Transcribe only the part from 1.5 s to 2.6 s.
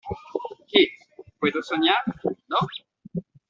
soñar,¿ no?